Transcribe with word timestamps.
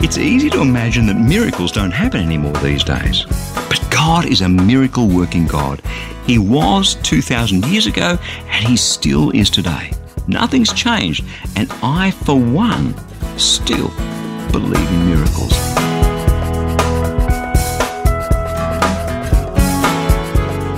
It's 0.00 0.16
easy 0.16 0.48
to 0.50 0.60
imagine 0.60 1.06
that 1.06 1.14
miracles 1.14 1.72
don't 1.72 1.90
happen 1.90 2.20
anymore 2.20 2.52
these 2.58 2.84
days. 2.84 3.26
But 3.68 3.84
God 3.90 4.26
is 4.26 4.42
a 4.42 4.48
miracle 4.48 5.08
working 5.08 5.44
God. 5.44 5.82
He 6.24 6.38
was 6.38 6.94
2,000 7.02 7.66
years 7.66 7.88
ago 7.88 8.16
and 8.46 8.64
He 8.64 8.76
still 8.76 9.30
is 9.30 9.50
today. 9.50 9.92
Nothing's 10.28 10.72
changed, 10.72 11.24
and 11.56 11.68
I, 11.82 12.12
for 12.12 12.38
one, 12.38 12.94
still 13.36 13.88
believe 14.52 14.88
in 14.88 15.06
miracles. 15.06 15.52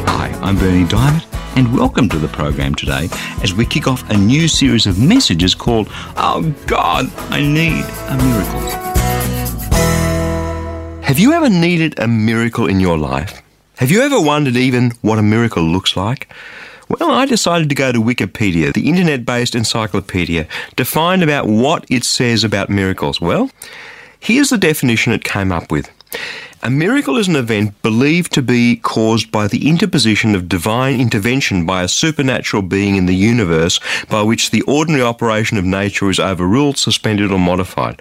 Hi, 0.08 0.32
I'm 0.40 0.56
Berni 0.56 0.86
Dymet, 0.86 1.26
and 1.58 1.76
welcome 1.76 2.08
to 2.08 2.16
the 2.16 2.28
program 2.28 2.74
today 2.74 3.10
as 3.42 3.52
we 3.52 3.66
kick 3.66 3.86
off 3.86 4.08
a 4.08 4.16
new 4.16 4.48
series 4.48 4.86
of 4.86 4.98
messages 4.98 5.54
called 5.54 5.88
Oh 6.16 6.54
God, 6.66 7.12
I 7.28 7.42
Need 7.42 7.84
a 8.08 8.16
Miracle. 8.16 8.89
Have 11.10 11.18
you 11.18 11.32
ever 11.32 11.50
needed 11.50 11.98
a 11.98 12.06
miracle 12.06 12.68
in 12.68 12.78
your 12.78 12.96
life? 12.96 13.42
Have 13.78 13.90
you 13.90 14.00
ever 14.02 14.20
wondered 14.20 14.54
even 14.54 14.92
what 15.02 15.18
a 15.18 15.24
miracle 15.24 15.64
looks 15.64 15.96
like? 15.96 16.32
Well, 16.88 17.10
I 17.10 17.26
decided 17.26 17.68
to 17.68 17.74
go 17.74 17.90
to 17.90 18.00
Wikipedia, 18.00 18.72
the 18.72 18.88
internet 18.88 19.26
based 19.26 19.56
encyclopedia, 19.56 20.46
to 20.76 20.84
find 20.84 21.24
about 21.24 21.48
what 21.48 21.84
it 21.90 22.04
says 22.04 22.44
about 22.44 22.70
miracles. 22.70 23.20
Well, 23.20 23.50
here's 24.20 24.50
the 24.50 24.56
definition 24.56 25.12
it 25.12 25.24
came 25.24 25.50
up 25.50 25.72
with. 25.72 25.90
A 26.62 26.70
miracle 26.70 27.16
is 27.16 27.26
an 27.26 27.34
event 27.34 27.82
believed 27.82 28.32
to 28.34 28.40
be 28.40 28.76
caused 28.76 29.32
by 29.32 29.48
the 29.48 29.68
interposition 29.68 30.36
of 30.36 30.48
divine 30.48 31.00
intervention 31.00 31.66
by 31.66 31.82
a 31.82 31.88
supernatural 31.88 32.62
being 32.62 32.94
in 32.94 33.06
the 33.06 33.16
universe 33.16 33.80
by 34.08 34.22
which 34.22 34.52
the 34.52 34.62
ordinary 34.62 35.02
operation 35.02 35.58
of 35.58 35.64
nature 35.64 36.08
is 36.08 36.20
overruled, 36.20 36.78
suspended, 36.78 37.32
or 37.32 37.38
modified. 37.40 38.00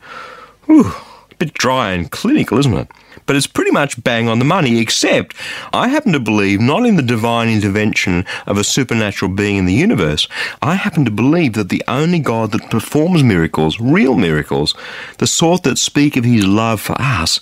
Whew, 0.68 0.94
bit 1.40 1.54
dry 1.54 1.92
and 1.92 2.12
clinical, 2.12 2.60
isn't 2.60 2.74
it? 2.74 2.88
but 3.30 3.36
it's 3.36 3.46
pretty 3.46 3.70
much 3.70 4.04
bang 4.04 4.28
on 4.28 4.40
the 4.40 4.46
money, 4.46 4.80
except 4.80 5.36
I 5.72 5.90
happen 5.90 6.14
to 6.14 6.20
believe 6.20 6.60
not 6.60 6.88
in 6.88 6.96
the 6.96 7.04
divine 7.04 7.48
intervention 7.48 8.26
of 8.48 8.58
a 8.58 8.64
supernatural 8.64 9.30
being 9.30 9.58
in 9.58 9.66
the 9.66 9.74
universe. 9.74 10.28
I 10.64 10.74
happen 10.74 11.06
to 11.06 11.12
believe 11.12 11.54
that 11.54 11.70
the 11.70 11.84
only 11.88 12.18
God 12.18 12.52
that 12.54 12.72
performs 12.72 13.24
miracles, 13.24 13.80
real 13.80 14.16
miracles, 14.16 14.74
the 15.20 15.28
sort 15.28 15.62
that 15.62 15.78
speak 15.78 16.18
of 16.18 16.24
his 16.24 16.44
love 16.44 16.82
for 16.82 17.00
us, 17.00 17.40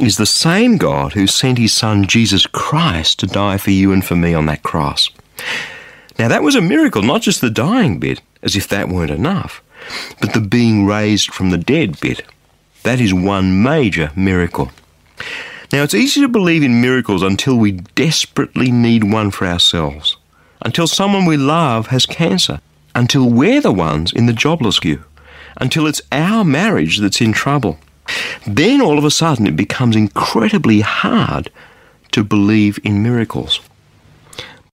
is 0.00 0.16
the 0.16 0.26
same 0.26 0.76
God 0.76 1.12
who 1.12 1.28
sent 1.28 1.58
his 1.58 1.72
son 1.72 2.08
Jesus 2.08 2.44
Christ 2.44 3.20
to 3.20 3.28
die 3.28 3.58
for 3.58 3.70
you 3.70 3.92
and 3.92 4.04
for 4.04 4.16
me 4.16 4.34
on 4.34 4.46
that 4.46 4.64
cross. 4.64 5.08
Now 6.18 6.26
that 6.26 6.42
was 6.42 6.56
a 6.56 6.60
miracle, 6.60 7.02
not 7.02 7.22
just 7.22 7.40
the 7.40 7.48
dying 7.48 8.00
bit, 8.00 8.20
as 8.42 8.56
if 8.56 8.66
that 8.66 8.88
weren't 8.88 9.12
enough, 9.12 9.62
but 10.20 10.32
the 10.32 10.40
being 10.40 10.84
raised 10.84 11.32
from 11.32 11.50
the 11.50 11.58
dead 11.58 12.00
bit. 12.00 12.24
That 12.82 13.00
is 13.00 13.12
one 13.12 13.62
major 13.62 14.12
miracle. 14.16 14.70
Now, 15.72 15.82
it's 15.82 15.94
easy 15.94 16.22
to 16.22 16.28
believe 16.28 16.62
in 16.62 16.80
miracles 16.80 17.22
until 17.22 17.56
we 17.56 17.72
desperately 17.72 18.70
need 18.70 19.04
one 19.04 19.30
for 19.30 19.46
ourselves, 19.46 20.16
until 20.62 20.86
someone 20.86 21.26
we 21.26 21.36
love 21.36 21.88
has 21.88 22.06
cancer, 22.06 22.60
until 22.94 23.28
we're 23.28 23.60
the 23.60 23.72
ones 23.72 24.12
in 24.12 24.26
the 24.26 24.32
jobless 24.32 24.80
queue, 24.80 25.04
until 25.58 25.86
it's 25.86 26.00
our 26.10 26.42
marriage 26.44 26.98
that's 26.98 27.20
in 27.20 27.32
trouble. 27.32 27.78
Then 28.46 28.80
all 28.80 28.96
of 28.96 29.04
a 29.04 29.10
sudden 29.10 29.46
it 29.46 29.56
becomes 29.56 29.94
incredibly 29.94 30.80
hard 30.80 31.50
to 32.12 32.24
believe 32.24 32.78
in 32.82 33.02
miracles. 33.02 33.60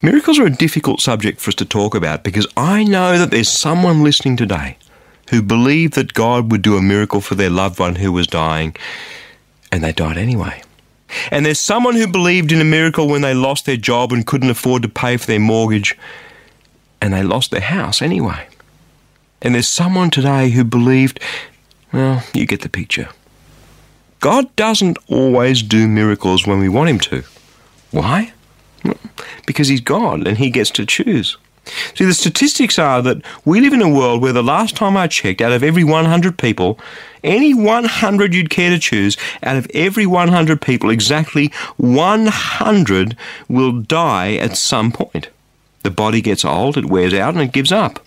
Miracles 0.01 0.39
are 0.39 0.45
a 0.45 0.49
difficult 0.49 1.01
subject 1.01 1.41
for 1.41 1.49
us 1.49 1.55
to 1.55 1.65
talk 1.65 1.95
about 1.95 2.23
because 2.23 2.47
I 2.55 2.83
know 2.83 3.17
that 3.17 3.31
there's 3.31 3.49
someone 3.49 4.03
listening 4.03 4.37
today 4.37 4.77
who 5.29 5.41
believed 5.41 5.93
that 5.93 6.13
God 6.13 6.51
would 6.51 6.61
do 6.61 6.77
a 6.77 6.81
miracle 6.81 7.21
for 7.21 7.35
their 7.35 7.49
loved 7.49 7.79
one 7.79 7.95
who 7.95 8.11
was 8.11 8.27
dying 8.27 8.75
and 9.71 9.83
they 9.83 9.91
died 9.91 10.17
anyway. 10.17 10.61
And 11.31 11.45
there's 11.45 11.59
someone 11.59 11.95
who 11.95 12.07
believed 12.07 12.51
in 12.51 12.61
a 12.61 12.65
miracle 12.65 13.07
when 13.07 13.21
they 13.21 13.33
lost 13.33 13.65
their 13.65 13.77
job 13.77 14.11
and 14.11 14.25
couldn't 14.25 14.49
afford 14.49 14.81
to 14.81 14.89
pay 14.89 15.17
for 15.17 15.27
their 15.27 15.39
mortgage, 15.39 15.97
and 17.01 17.13
they 17.13 17.23
lost 17.23 17.51
their 17.51 17.61
house 17.61 18.01
anyway. 18.01 18.47
And 19.41 19.53
there's 19.53 19.67
someone 19.67 20.09
today 20.09 20.49
who 20.49 20.63
believed, 20.63 21.19
well, 21.93 22.23
you 22.33 22.45
get 22.45 22.61
the 22.61 22.69
picture. 22.69 23.09
God 24.19 24.53
doesn't 24.55 24.97
always 25.07 25.61
do 25.61 25.87
miracles 25.87 26.47
when 26.47 26.59
we 26.59 26.69
want 26.69 26.89
Him 26.89 26.99
to. 26.99 27.23
Why? 27.91 28.33
Because 29.45 29.67
He's 29.67 29.81
God 29.81 30.27
and 30.27 30.37
He 30.37 30.49
gets 30.49 30.71
to 30.71 30.85
choose. 30.85 31.37
See, 31.95 32.05
the 32.05 32.13
statistics 32.13 32.77
are 32.77 33.01
that 33.01 33.21
we 33.43 33.61
live 33.61 33.73
in 33.73 33.81
a 33.81 33.89
world 33.89 34.21
where 34.21 34.33
the 34.33 34.43
last 34.43 34.75
time 34.75 34.95
I 34.95 35.07
checked, 35.07 35.41
out 35.41 35.51
of 35.51 35.63
every 35.63 35.83
100 35.83 36.37
people, 36.37 36.79
any 37.23 37.53
100 37.53 38.33
you'd 38.33 38.49
care 38.49 38.69
to 38.69 38.79
choose, 38.79 39.17
out 39.41 39.57
of 39.57 39.67
every 39.73 40.05
100 40.05 40.61
people, 40.61 40.89
exactly 40.89 41.47
100 41.77 43.17
will 43.47 43.71
die 43.71 44.35
at 44.35 44.57
some 44.57 44.91
point. 44.91 45.29
The 45.83 45.91
body 45.91 46.21
gets 46.21 46.45
old, 46.45 46.77
it 46.77 46.85
wears 46.85 47.13
out, 47.13 47.33
and 47.33 47.43
it 47.43 47.51
gives 47.51 47.71
up. 47.71 48.05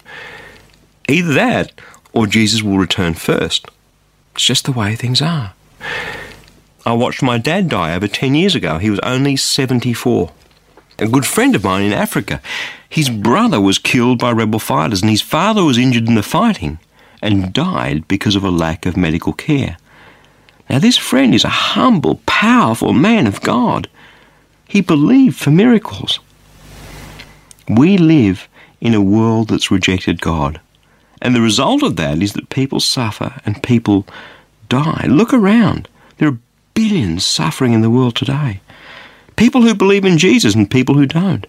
Either 1.08 1.32
that, 1.34 1.72
or 2.12 2.26
Jesus 2.26 2.62
will 2.62 2.78
return 2.78 3.14
first. 3.14 3.66
It's 4.34 4.44
just 4.44 4.64
the 4.64 4.72
way 4.72 4.94
things 4.94 5.22
are. 5.22 5.52
I 6.86 6.92
watched 6.92 7.22
my 7.22 7.38
dad 7.38 7.69
die 7.69 7.94
over 7.94 8.08
10 8.08 8.34
years 8.34 8.54
ago. 8.54 8.78
He 8.78 8.90
was 8.90 9.00
only 9.00 9.36
74 9.36 10.30
a 10.98 11.09
good 11.09 11.26
friend 11.26 11.54
of 11.54 11.64
mine 11.64 11.82
in 11.82 11.92
Africa. 11.92 12.41
His 12.88 13.09
brother 13.09 13.60
was 13.60 13.78
killed 13.78 14.19
by 14.19 14.32
rebel 14.32 14.59
fighters, 14.59 15.03
and 15.03 15.10
his 15.10 15.22
father 15.22 15.64
was 15.64 15.78
injured 15.78 16.09
in 16.09 16.14
the 16.14 16.22
fighting 16.22 16.78
and 17.22 17.53
died 17.53 18.09
because 18.09 18.36
of 18.36 18.44
a 18.44 18.50
lack 18.50 18.86
of 18.86 18.97
medical 18.97 19.32
care. 19.32 19.76
Now, 20.69 20.78
this 20.78 20.97
friend 20.97 21.34
is 21.34 21.44
a 21.44 21.48
humble, 21.48 22.20
powerful 22.26 22.92
man 22.92 23.26
of 23.26 23.41
God. 23.41 23.88
He 24.66 24.81
believed 24.81 25.37
for 25.38 25.50
miracles. 25.50 26.20
We 27.69 27.97
live 27.97 28.48
in 28.81 28.94
a 28.94 29.00
world 29.00 29.48
that's 29.48 29.70
rejected 29.70 30.20
God. 30.20 30.60
And 31.20 31.34
the 31.34 31.41
result 31.41 31.82
of 31.82 31.97
that 31.97 32.22
is 32.22 32.34
that 32.34 32.50
people 32.50 32.81
suffer 32.81 33.41
and 33.44 33.62
people 33.62 34.06
die. 34.69 35.06
Look 35.08 35.32
around. 35.32 35.88
There 36.19 36.28
are 36.28 36.38
billions 36.75 37.26
suffering 37.26 37.72
in 37.72 37.81
the 37.81 37.91
world 37.91 38.14
today. 38.14 38.60
People 39.38 39.62
who 39.62 39.72
believe 39.72 40.04
in 40.04 40.19
Jesus 40.19 40.56
and 40.56 40.69
people 40.69 40.97
who 40.97 41.06
don't. 41.06 41.47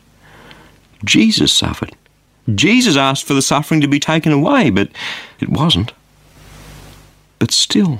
Jesus 1.03 1.51
suffered. 1.51 1.95
Jesus 2.53 2.95
asked 2.95 3.23
for 3.23 3.33
the 3.33 3.41
suffering 3.41 3.81
to 3.81 3.87
be 3.87 3.99
taken 3.99 4.31
away, 4.31 4.69
but 4.69 4.89
it 5.39 5.49
wasn't. 5.49 5.91
But 7.39 7.49
still, 7.49 7.99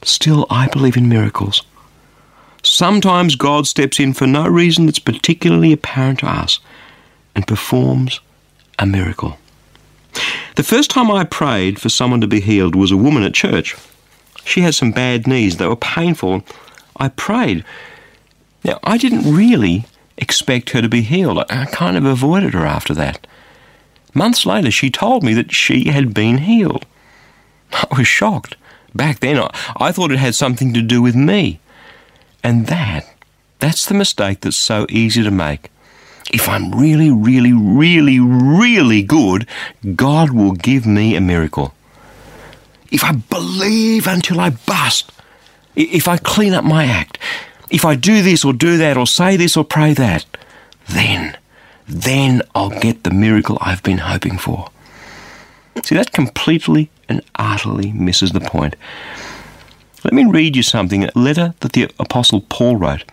still, 0.00 0.46
I 0.48 0.66
believe 0.68 0.96
in 0.96 1.10
miracles. 1.10 1.62
Sometimes 2.62 3.36
God 3.36 3.66
steps 3.66 4.00
in 4.00 4.14
for 4.14 4.26
no 4.26 4.48
reason 4.48 4.86
that's 4.86 4.98
particularly 4.98 5.72
apparent 5.72 6.20
to 6.20 6.26
us 6.26 6.58
and 7.34 7.46
performs 7.46 8.18
a 8.78 8.86
miracle. 8.86 9.36
The 10.56 10.62
first 10.62 10.90
time 10.90 11.10
I 11.10 11.24
prayed 11.24 11.78
for 11.78 11.90
someone 11.90 12.22
to 12.22 12.26
be 12.26 12.40
healed 12.40 12.74
was 12.74 12.90
a 12.90 12.96
woman 12.96 13.24
at 13.24 13.34
church. 13.34 13.76
She 14.46 14.62
had 14.62 14.74
some 14.74 14.90
bad 14.90 15.26
knees, 15.26 15.58
they 15.58 15.66
were 15.66 15.76
painful. 15.76 16.44
I 16.96 17.08
prayed 17.08 17.62
now, 18.64 18.78
I 18.84 18.96
didn't 18.96 19.34
really 19.34 19.86
expect 20.16 20.70
her 20.70 20.82
to 20.82 20.88
be 20.88 21.02
healed. 21.02 21.38
I 21.50 21.66
kind 21.66 21.96
of 21.96 22.04
avoided 22.04 22.54
her 22.54 22.64
after 22.64 22.94
that. 22.94 23.26
Months 24.14 24.46
later, 24.46 24.70
she 24.70 24.90
told 24.90 25.22
me 25.22 25.34
that 25.34 25.52
she 25.52 25.88
had 25.88 26.14
been 26.14 26.38
healed. 26.38 26.86
I 27.72 27.98
was 27.98 28.06
shocked. 28.06 28.56
Back 28.94 29.20
then, 29.20 29.38
I, 29.38 29.50
I 29.76 29.92
thought 29.92 30.12
it 30.12 30.18
had 30.18 30.34
something 30.34 30.74
to 30.74 30.82
do 30.82 31.00
with 31.00 31.16
me. 31.16 31.60
And 32.44 32.66
that, 32.66 33.14
that's 33.58 33.86
the 33.86 33.94
mistake 33.94 34.40
that's 34.40 34.56
so 34.56 34.86
easy 34.90 35.22
to 35.22 35.30
make. 35.30 35.70
If 36.32 36.48
I'm 36.48 36.72
really, 36.72 37.10
really, 37.10 37.52
really, 37.52 38.20
really 38.20 39.02
good, 39.02 39.46
God 39.96 40.30
will 40.30 40.52
give 40.52 40.86
me 40.86 41.16
a 41.16 41.20
miracle. 41.20 41.74
If 42.90 43.02
I 43.02 43.12
believe 43.12 44.06
until 44.06 44.40
I 44.40 44.50
bust, 44.50 45.10
if 45.74 46.06
I 46.06 46.18
clean 46.18 46.52
up 46.52 46.64
my 46.64 46.84
act, 46.84 47.18
if 47.72 47.86
I 47.86 47.96
do 47.96 48.22
this 48.22 48.44
or 48.44 48.52
do 48.52 48.76
that 48.76 48.96
or 48.96 49.06
say 49.06 49.36
this 49.36 49.56
or 49.56 49.64
pray 49.64 49.94
that, 49.94 50.26
then, 50.90 51.36
then 51.88 52.42
I'll 52.54 52.78
get 52.78 53.02
the 53.02 53.10
miracle 53.10 53.56
I've 53.60 53.82
been 53.82 53.98
hoping 53.98 54.36
for. 54.36 54.68
See, 55.82 55.94
that 55.94 56.12
completely 56.12 56.90
and 57.08 57.22
utterly 57.36 57.90
misses 57.92 58.32
the 58.32 58.40
point. 58.40 58.76
Let 60.04 60.12
me 60.12 60.24
read 60.24 60.54
you 60.54 60.62
something, 60.62 61.04
a 61.04 61.10
letter 61.14 61.54
that 61.60 61.72
the 61.72 61.90
Apostle 61.98 62.42
Paul 62.42 62.76
wrote. 62.76 63.04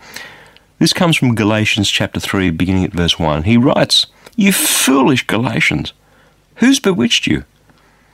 This 0.78 0.92
comes 0.92 1.16
from 1.16 1.34
Galatians 1.34 1.90
chapter 1.90 2.20
3, 2.20 2.50
beginning 2.50 2.84
at 2.84 2.92
verse 2.92 3.18
1. 3.18 3.44
He 3.44 3.56
writes, 3.56 4.06
You 4.36 4.52
foolish 4.52 5.26
Galatians, 5.26 5.94
who's 6.56 6.80
bewitched 6.80 7.26
you? 7.26 7.44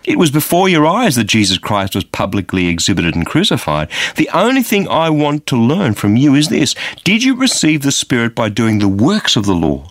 It 0.06 0.18
was 0.18 0.30
before 0.30 0.68
your 0.68 0.86
eyes 0.86 1.16
that 1.16 1.24
Jesus 1.24 1.58
Christ 1.58 1.96
was 1.96 2.04
publicly 2.04 2.68
exhibited 2.68 3.16
and 3.16 3.26
crucified. 3.26 3.88
The 4.14 4.30
only 4.32 4.62
thing 4.62 4.88
I 4.88 5.10
want 5.10 5.46
to 5.48 5.56
learn 5.56 5.94
from 5.94 6.14
you 6.16 6.36
is 6.36 6.48
this 6.48 6.76
Did 7.02 7.24
you 7.24 7.34
receive 7.34 7.82
the 7.82 7.90
Spirit 7.90 8.34
by 8.34 8.48
doing 8.48 8.78
the 8.78 8.88
works 8.88 9.34
of 9.34 9.46
the 9.46 9.54
law 9.54 9.90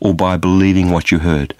or 0.00 0.14
by 0.14 0.36
believing 0.36 0.90
what 0.90 1.10
you 1.10 1.20
heard? 1.20 1.54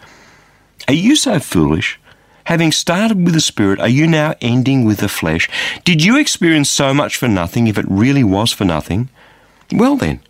Are 0.86 0.94
you 0.94 1.16
so 1.16 1.40
foolish? 1.40 1.98
Having 2.44 2.72
started 2.72 3.24
with 3.24 3.32
the 3.32 3.40
Spirit, 3.40 3.80
are 3.80 3.88
you 3.88 4.06
now 4.06 4.34
ending 4.42 4.84
with 4.84 4.98
the 4.98 5.08
flesh? 5.08 5.48
Did 5.84 6.04
you 6.04 6.18
experience 6.18 6.68
so 6.68 6.92
much 6.92 7.16
for 7.16 7.26
nothing 7.26 7.68
if 7.68 7.78
it 7.78 7.86
really 7.88 8.22
was 8.22 8.52
for 8.52 8.66
nothing? 8.66 9.08
Well 9.72 9.96
then, 9.96 10.20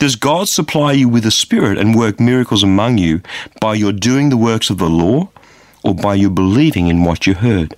does 0.00 0.16
God 0.16 0.48
supply 0.48 0.92
you 0.92 1.08
with 1.08 1.22
the 1.22 1.30
Spirit 1.30 1.78
and 1.78 1.94
work 1.94 2.18
miracles 2.18 2.64
among 2.64 2.98
you 2.98 3.20
by 3.60 3.74
your 3.74 3.92
doing 3.92 4.30
the 4.30 4.36
works 4.36 4.68
of 4.68 4.78
the 4.78 4.90
law 4.90 5.28
or 5.82 5.94
by 5.94 6.14
your 6.14 6.30
believing 6.30 6.88
in 6.88 7.04
what 7.04 7.26
you 7.26 7.34
heard? 7.34 7.74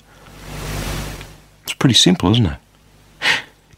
It's 1.64 1.74
pretty 1.74 1.94
simple, 1.94 2.30
isn't 2.32 2.46
it? 2.46 2.58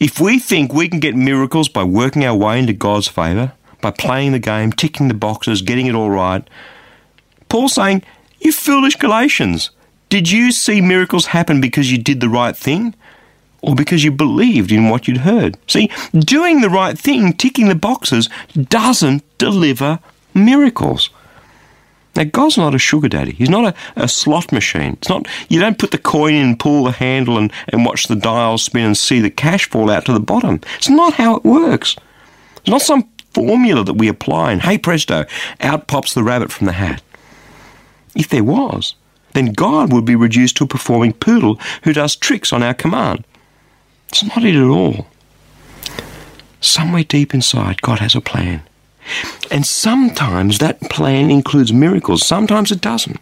If 0.00 0.21
we 0.21 0.38
think 0.38 0.73
we 0.73 0.88
can 0.88 1.00
get 1.00 1.15
miracles 1.15 1.69
by 1.69 1.85
working 1.85 2.25
our 2.25 2.37
way 2.37 2.59
into 2.59 2.73
God's 2.73 3.09
favour, 3.09 3.53
by 3.81 3.91
playing 3.91 4.32
the 4.32 4.38
game, 4.38 4.73
ticking 4.73 5.09
the 5.09 5.15
boxes, 5.15 5.62
getting 5.62 5.87
it 5.87 5.94
all 5.94 6.11
right, 6.11 6.49
Paul's 7.49 7.75
saying, 7.75 8.03
You 8.41 8.53
foolish 8.53 8.97
Galatians, 8.97 9.71
did 10.09 10.31
you 10.31 10.53
see 10.53 10.81
miracles 10.81 11.26
happen 11.26 11.61
because 11.61 11.91
you 11.91 11.99
did 11.99 12.21
the 12.21 12.29
right 12.29 12.56
thing? 12.56 12.94
Or 13.62 13.75
because 13.75 14.05
you 14.05 14.11
believed 14.11 14.71
in 14.71 14.91
what 14.91 15.09
you'd 15.09 15.19
heard? 15.19 15.56
See, 15.69 15.91
doing 16.12 16.61
the 16.61 16.69
right 16.69 16.99
thing, 16.99 17.32
ticking 17.32 17.69
the 17.69 17.75
boxes, 17.75 18.29
doesn't 18.53 19.23
deliver 19.38 20.00
miracles. 20.35 21.11
Now, 22.16 22.25
God's 22.25 22.56
not 22.56 22.75
a 22.75 22.78
sugar 22.78 23.08
daddy. 23.08 23.32
He's 23.32 23.50
not 23.50 23.75
a, 23.75 24.02
a 24.02 24.08
slot 24.08 24.52
machine. 24.52 24.94
It's 24.94 25.08
not, 25.08 25.26
you 25.49 25.61
don't 25.61 25.78
put 25.78 25.90
the 25.90 25.99
coin 25.99 26.34
in, 26.34 26.56
pull 26.56 26.84
the 26.84 26.93
handle, 26.93 27.38
and, 27.38 27.52
and 27.69 27.84
watch 27.84 28.06
the 28.06 28.16
dial 28.16 28.58
spin 28.58 28.84
and 28.84 28.96
see 28.96 29.20
the 29.20 29.31
cash 29.31 29.69
fall 29.69 29.90
out 29.90 30.05
to 30.06 30.12
the 30.12 30.20
bottom. 30.20 30.61
It's 30.76 30.88
not 30.88 31.14
how 31.14 31.37
it 31.37 31.44
works. 31.44 31.96
It's 32.58 32.69
not 32.69 32.82
some 32.82 33.08
formula 33.32 33.84
that 33.84 33.94
we 33.94 34.08
apply 34.08 34.52
and, 34.52 34.62
hey 34.62 34.78
presto, 34.78 35.26
out 35.61 35.88
pops 35.88 36.14
the 36.14 36.22
rabbit 36.22 36.52
from 36.52 36.66
the 36.66 36.72
hat. 36.72 37.02
If 38.14 38.28
there 38.28 38.44
was, 38.44 38.94
then 39.32 39.46
God 39.46 39.93
would 39.93 40.05
be 40.05 40.14
reduced 40.14 40.56
to 40.58 40.64
a 40.64 40.69
performing 40.69 41.12
poodle 41.12 41.58
who 41.82 41.93
does 41.93 42.14
tricks 42.14 42.52
on 42.52 42.62
our 42.62 42.75
command. 42.75 43.25
It's 44.08 44.22
not 44.22 44.44
it 44.44 44.55
at 44.55 44.62
all. 44.62 45.08
Somewhere 46.61 47.05
deep 47.05 47.34
inside, 47.34 47.82
God 47.82 47.99
has 47.99 48.14
a 48.14 48.20
plan. 48.20 48.62
And 49.51 49.67
sometimes 49.67 50.59
that 50.59 50.81
plan 50.81 51.31
includes 51.31 51.73
miracles, 51.73 52.27
sometimes 52.27 52.73
it 52.73 52.81
doesn't. 52.81 53.21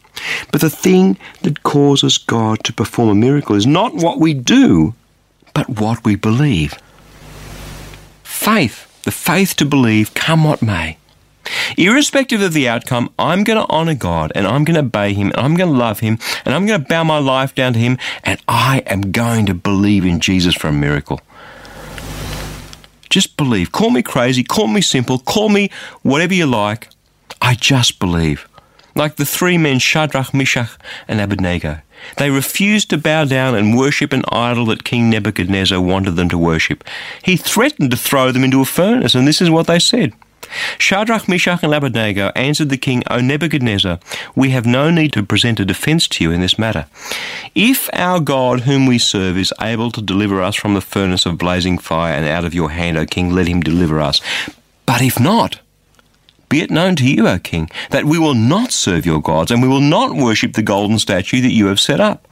But 0.50 0.60
the 0.60 0.70
thing 0.70 1.18
that 1.42 1.62
causes 1.62 2.18
God 2.18 2.62
to 2.64 2.72
perform 2.72 3.08
a 3.08 3.14
miracle 3.14 3.56
is 3.56 3.66
not 3.66 3.94
what 3.94 4.18
we 4.18 4.34
do, 4.34 4.94
but 5.54 5.68
what 5.68 6.04
we 6.04 6.14
believe. 6.14 6.74
Faith, 8.22 9.02
the 9.02 9.10
faith 9.10 9.56
to 9.56 9.64
believe, 9.64 10.14
come 10.14 10.44
what 10.44 10.62
may. 10.62 10.98
Irrespective 11.76 12.40
of 12.40 12.52
the 12.52 12.68
outcome, 12.68 13.12
I'm 13.18 13.42
going 13.44 13.58
to 13.58 13.70
honor 13.72 13.94
God 13.94 14.32
and 14.34 14.46
I'm 14.46 14.64
going 14.64 14.74
to 14.74 14.80
obey 14.80 15.12
Him 15.12 15.28
and 15.28 15.36
I'm 15.36 15.56
going 15.56 15.72
to 15.72 15.78
love 15.78 16.00
Him 16.00 16.18
and 16.44 16.54
I'm 16.54 16.66
going 16.66 16.80
to 16.80 16.88
bow 16.88 17.04
my 17.04 17.18
life 17.18 17.54
down 17.54 17.72
to 17.72 17.78
Him 17.78 17.98
and 18.22 18.40
I 18.46 18.82
am 18.86 19.12
going 19.12 19.46
to 19.46 19.54
believe 19.54 20.04
in 20.04 20.20
Jesus 20.20 20.54
for 20.54 20.68
a 20.68 20.72
miracle. 20.72 21.20
Just 23.12 23.36
believe. 23.36 23.72
Call 23.72 23.90
me 23.90 24.02
crazy, 24.02 24.42
call 24.42 24.68
me 24.68 24.80
simple, 24.80 25.18
call 25.18 25.50
me 25.50 25.70
whatever 26.00 26.32
you 26.32 26.46
like. 26.46 26.88
I 27.42 27.54
just 27.54 27.98
believe. 27.98 28.48
Like 28.94 29.16
the 29.16 29.26
three 29.26 29.58
men 29.58 29.80
Shadrach, 29.80 30.32
Meshach, 30.32 30.70
and 31.06 31.20
Abednego. 31.20 31.82
They 32.16 32.30
refused 32.30 32.88
to 32.88 32.96
bow 32.96 33.26
down 33.26 33.54
and 33.54 33.76
worship 33.76 34.14
an 34.14 34.24
idol 34.32 34.64
that 34.66 34.84
King 34.84 35.10
Nebuchadnezzar 35.10 35.78
wanted 35.78 36.12
them 36.12 36.30
to 36.30 36.38
worship. 36.38 36.84
He 37.22 37.36
threatened 37.36 37.90
to 37.90 37.98
throw 37.98 38.32
them 38.32 38.44
into 38.44 38.62
a 38.62 38.64
furnace, 38.64 39.14
and 39.14 39.28
this 39.28 39.42
is 39.42 39.50
what 39.50 39.66
they 39.66 39.78
said. 39.78 40.14
Shadrach, 40.78 41.28
Meshach, 41.28 41.62
and 41.62 41.74
Abednego 41.74 42.30
answered 42.34 42.68
the 42.68 42.76
king, 42.76 43.02
O 43.10 43.20
Nebuchadnezzar, 43.20 43.98
we 44.34 44.50
have 44.50 44.66
no 44.66 44.90
need 44.90 45.12
to 45.12 45.22
present 45.22 45.60
a 45.60 45.64
defense 45.64 46.08
to 46.08 46.24
you 46.24 46.30
in 46.30 46.40
this 46.40 46.58
matter. 46.58 46.86
If 47.54 47.88
our 47.92 48.20
God, 48.20 48.60
whom 48.60 48.86
we 48.86 48.98
serve, 48.98 49.36
is 49.38 49.52
able 49.60 49.90
to 49.90 50.02
deliver 50.02 50.42
us 50.42 50.56
from 50.56 50.74
the 50.74 50.80
furnace 50.80 51.26
of 51.26 51.38
blazing 51.38 51.78
fire 51.78 52.14
and 52.14 52.26
out 52.26 52.44
of 52.44 52.54
your 52.54 52.70
hand, 52.70 52.96
O 52.96 53.06
king, 53.06 53.30
let 53.30 53.48
him 53.48 53.60
deliver 53.60 54.00
us. 54.00 54.20
But 54.86 55.02
if 55.02 55.18
not, 55.18 55.60
be 56.48 56.60
it 56.60 56.70
known 56.70 56.96
to 56.96 57.08
you, 57.08 57.26
O 57.26 57.38
king, 57.38 57.70
that 57.90 58.04
we 58.04 58.18
will 58.18 58.34
not 58.34 58.72
serve 58.72 59.06
your 59.06 59.22
gods, 59.22 59.50
and 59.50 59.62
we 59.62 59.68
will 59.68 59.80
not 59.80 60.14
worship 60.14 60.52
the 60.52 60.62
golden 60.62 60.98
statue 60.98 61.40
that 61.40 61.52
you 61.52 61.66
have 61.66 61.80
set 61.80 62.00
up. 62.00 62.28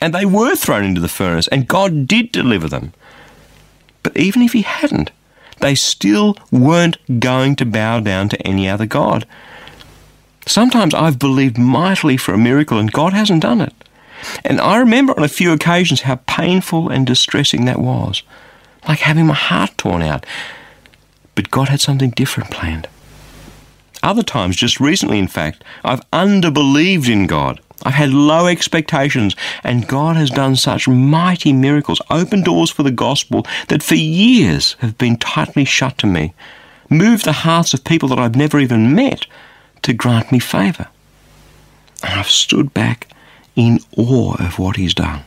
And 0.00 0.12
they 0.12 0.24
were 0.24 0.56
thrown 0.56 0.84
into 0.84 1.00
the 1.00 1.08
furnace, 1.08 1.48
and 1.48 1.68
God 1.68 2.06
did 2.06 2.32
deliver 2.32 2.68
them. 2.68 2.92
But 4.02 4.16
even 4.16 4.42
if 4.42 4.52
he 4.52 4.62
hadn't, 4.62 5.10
they 5.60 5.74
still 5.74 6.36
weren't 6.50 6.98
going 7.20 7.56
to 7.56 7.66
bow 7.66 8.00
down 8.00 8.28
to 8.28 8.46
any 8.46 8.68
other 8.68 8.86
God. 8.86 9.26
Sometimes 10.46 10.94
I've 10.94 11.18
believed 11.18 11.58
mightily 11.58 12.16
for 12.16 12.32
a 12.32 12.38
miracle 12.38 12.78
and 12.78 12.92
God 12.92 13.12
hasn't 13.12 13.42
done 13.42 13.60
it. 13.60 13.72
And 14.44 14.60
I 14.60 14.76
remember 14.78 15.16
on 15.16 15.24
a 15.24 15.28
few 15.28 15.52
occasions 15.52 16.02
how 16.02 16.20
painful 16.26 16.88
and 16.88 17.06
distressing 17.06 17.64
that 17.64 17.80
was, 17.80 18.22
like 18.88 19.00
having 19.00 19.26
my 19.26 19.34
heart 19.34 19.76
torn 19.76 20.02
out. 20.02 20.24
But 21.34 21.50
God 21.50 21.68
had 21.68 21.80
something 21.80 22.10
different 22.10 22.50
planned. 22.50 22.88
Other 24.02 24.22
times, 24.22 24.56
just 24.56 24.78
recently 24.78 25.18
in 25.18 25.28
fact, 25.28 25.64
I've 25.84 26.08
underbelieved 26.10 27.08
in 27.08 27.26
God. 27.26 27.60
I've 27.84 27.94
had 27.94 28.10
low 28.10 28.46
expectations, 28.46 29.36
and 29.62 29.86
God 29.86 30.16
has 30.16 30.30
done 30.30 30.56
such 30.56 30.88
mighty 30.88 31.52
miracles, 31.52 32.00
opened 32.10 32.44
doors 32.44 32.70
for 32.70 32.82
the 32.82 32.90
gospel 32.90 33.46
that 33.68 33.82
for 33.82 33.94
years 33.94 34.74
have 34.80 34.96
been 34.98 35.16
tightly 35.18 35.64
shut 35.64 35.98
to 35.98 36.06
me, 36.06 36.34
moved 36.88 37.24
the 37.24 37.32
hearts 37.32 37.74
of 37.74 37.84
people 37.84 38.08
that 38.08 38.18
I've 38.18 38.36
never 38.36 38.58
even 38.58 38.94
met 38.94 39.26
to 39.82 39.92
grant 39.92 40.32
me 40.32 40.38
favour. 40.38 40.88
And 42.02 42.18
I've 42.18 42.30
stood 42.30 42.72
back 42.72 43.08
in 43.54 43.80
awe 43.96 44.36
of 44.38 44.58
what 44.58 44.76
He's 44.76 44.94
done. 44.94 45.22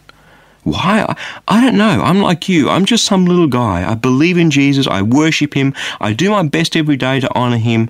Why? 0.63 1.01
I, 1.01 1.15
I 1.47 1.61
don't 1.61 1.77
know. 1.77 2.01
I'm 2.03 2.19
like 2.19 2.49
you. 2.49 2.69
I'm 2.69 2.85
just 2.85 3.05
some 3.05 3.25
little 3.25 3.47
guy. 3.47 3.89
I 3.89 3.95
believe 3.95 4.37
in 4.37 4.51
Jesus. 4.51 4.87
I 4.87 5.01
worship 5.01 5.53
Him. 5.53 5.73
I 6.01 6.13
do 6.13 6.29
my 6.31 6.43
best 6.43 6.75
every 6.75 6.97
day 6.97 7.19
to 7.19 7.35
honour 7.35 7.57
Him. 7.57 7.89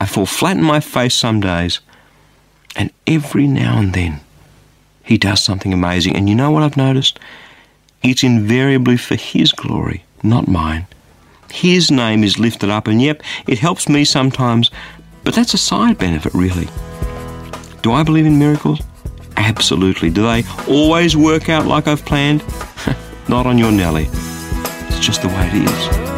I 0.00 0.06
fall 0.06 0.26
flat 0.26 0.56
on 0.56 0.64
my 0.64 0.80
face 0.80 1.14
some 1.14 1.40
days. 1.40 1.80
And 2.76 2.90
every 3.06 3.46
now 3.46 3.78
and 3.78 3.92
then, 3.92 4.20
he 5.04 5.18
does 5.18 5.42
something 5.42 5.72
amazing. 5.72 6.16
And 6.16 6.28
you 6.28 6.34
know 6.34 6.50
what 6.50 6.62
I've 6.62 6.76
noticed? 6.76 7.18
It's 8.02 8.22
invariably 8.22 8.96
for 8.96 9.14
his 9.14 9.52
glory, 9.52 10.04
not 10.22 10.48
mine. 10.48 10.86
His 11.50 11.90
name 11.90 12.24
is 12.24 12.38
lifted 12.38 12.70
up, 12.70 12.86
and 12.86 13.00
yep, 13.00 13.22
it 13.46 13.58
helps 13.58 13.88
me 13.88 14.04
sometimes, 14.04 14.70
but 15.22 15.34
that's 15.34 15.54
a 15.54 15.58
side 15.58 15.98
benefit, 15.98 16.32
really. 16.34 16.68
Do 17.82 17.92
I 17.92 18.02
believe 18.02 18.26
in 18.26 18.38
miracles? 18.38 18.80
Absolutely. 19.36 20.10
Do 20.10 20.22
they 20.22 20.44
always 20.68 21.16
work 21.16 21.48
out 21.48 21.66
like 21.66 21.86
I've 21.86 22.04
planned? 22.04 22.42
not 23.28 23.46
on 23.46 23.58
your 23.58 23.72
Nelly. 23.72 24.08
It's 24.88 25.00
just 25.00 25.22
the 25.22 25.28
way 25.28 25.50
it 25.52 25.68
is. 25.68 26.11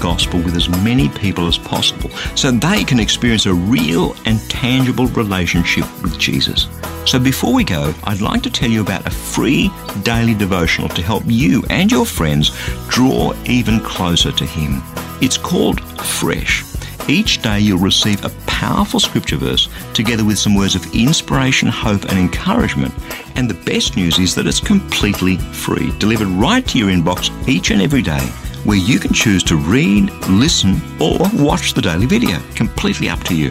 Gospel 0.00 0.40
with 0.40 0.56
as 0.56 0.68
many 0.68 1.08
people 1.08 1.46
as 1.46 1.58
possible 1.58 2.10
so 2.34 2.50
they 2.50 2.84
can 2.84 2.98
experience 2.98 3.46
a 3.46 3.54
real 3.54 4.16
and 4.24 4.40
tangible 4.50 5.06
relationship 5.08 5.84
with 6.02 6.18
Jesus. 6.18 6.68
So 7.06 7.18
before 7.18 7.52
we 7.52 7.64
go, 7.64 7.94
I'd 8.04 8.20
like 8.20 8.42
to 8.42 8.50
tell 8.50 8.70
you 8.70 8.82
about 8.82 9.06
a 9.06 9.10
free 9.10 9.70
daily 10.02 10.34
devotional 10.34 10.88
to 10.90 11.02
help 11.02 11.24
you 11.26 11.64
and 11.70 11.90
your 11.90 12.06
friends 12.06 12.50
draw 12.88 13.34
even 13.46 13.80
closer 13.80 14.32
to 14.32 14.44
Him. 14.44 14.82
It's 15.20 15.36
called 15.36 15.80
Fresh. 16.00 16.64
Each 17.08 17.42
day 17.42 17.60
you'll 17.60 17.78
receive 17.78 18.24
a 18.24 18.30
powerful 18.46 19.00
scripture 19.00 19.36
verse 19.36 19.68
together 19.94 20.24
with 20.24 20.38
some 20.38 20.54
words 20.54 20.74
of 20.74 20.94
inspiration, 20.94 21.68
hope, 21.68 22.04
and 22.04 22.18
encouragement. 22.18 22.94
And 23.36 23.50
the 23.50 23.64
best 23.64 23.96
news 23.96 24.18
is 24.18 24.34
that 24.34 24.46
it's 24.46 24.60
completely 24.60 25.36
free, 25.38 25.90
delivered 25.98 26.28
right 26.28 26.66
to 26.68 26.78
your 26.78 26.90
inbox 26.90 27.30
each 27.48 27.70
and 27.70 27.82
every 27.82 28.02
day 28.02 28.30
where 28.64 28.76
you 28.76 28.98
can 28.98 29.12
choose 29.12 29.42
to 29.44 29.56
read, 29.56 30.10
listen, 30.28 30.80
or 31.00 31.18
watch 31.34 31.74
the 31.74 31.82
daily 31.82 32.06
video. 32.06 32.38
Completely 32.54 33.08
up 33.08 33.22
to 33.24 33.34
you. 33.34 33.50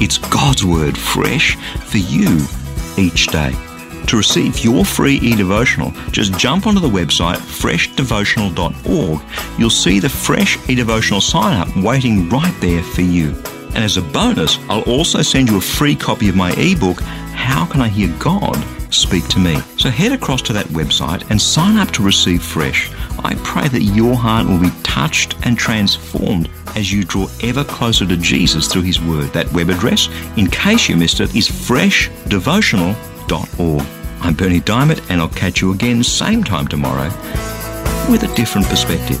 It's 0.00 0.18
God's 0.18 0.64
Word 0.64 0.98
fresh 0.98 1.56
for 1.86 1.98
you 1.98 2.46
each 2.96 3.28
day. 3.28 3.52
To 4.08 4.16
receive 4.18 4.58
your 4.62 4.84
free 4.84 5.16
e-devotional, 5.16 5.92
just 6.10 6.38
jump 6.38 6.66
onto 6.66 6.80
the 6.80 6.88
website 6.88 7.36
freshdevotional.org. 7.36 9.22
You'll 9.58 9.70
see 9.70 9.98
the 9.98 10.08
Fresh 10.08 10.58
e-devotional 10.68 11.20
sign 11.22 11.56
up 11.56 11.74
waiting 11.76 12.28
right 12.28 12.54
there 12.60 12.82
for 12.82 13.00
you. 13.00 13.30
And 13.74 13.78
as 13.78 13.96
a 13.96 14.02
bonus, 14.02 14.58
I'll 14.68 14.82
also 14.82 15.22
send 15.22 15.48
you 15.48 15.56
a 15.56 15.60
free 15.60 15.96
copy 15.96 16.28
of 16.28 16.36
my 16.36 16.52
ebook, 16.52 17.00
How 17.00 17.64
Can 17.64 17.80
I 17.80 17.88
Hear 17.88 18.14
God 18.18 18.62
Speak 18.92 19.26
to 19.28 19.38
Me? 19.38 19.56
So 19.78 19.88
head 19.90 20.12
across 20.12 20.42
to 20.42 20.52
that 20.52 20.66
website 20.66 21.28
and 21.30 21.40
sign 21.40 21.78
up 21.78 21.90
to 21.92 22.02
receive 22.02 22.42
Fresh. 22.42 22.90
I 23.18 23.34
pray 23.44 23.68
that 23.68 23.82
your 23.82 24.14
heart 24.14 24.46
will 24.46 24.60
be 24.60 24.70
touched 24.82 25.36
and 25.44 25.58
transformed 25.58 26.48
as 26.76 26.92
you 26.92 27.04
draw 27.04 27.28
ever 27.42 27.64
closer 27.64 28.06
to 28.06 28.16
Jesus 28.16 28.66
through 28.66 28.82
His 28.82 29.00
Word. 29.00 29.32
That 29.32 29.50
web 29.52 29.70
address, 29.70 30.08
in 30.36 30.48
case 30.48 30.88
you 30.88 30.96
missed 30.96 31.20
it, 31.20 31.34
is 31.34 31.48
freshdevotional.org. 31.48 33.86
I'm 34.20 34.34
Berni 34.34 34.60
Dymet, 34.60 35.10
and 35.10 35.20
I'll 35.20 35.28
catch 35.28 35.60
you 35.60 35.72
again 35.72 36.02
same 36.02 36.42
time 36.42 36.66
tomorrow 36.66 37.10
with 38.10 38.22
a 38.22 38.34
different 38.34 38.66
perspective. 38.68 39.20